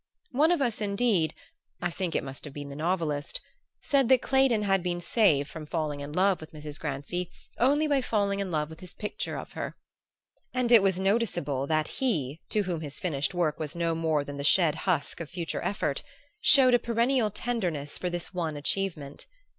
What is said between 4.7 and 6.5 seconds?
been saved from falling in love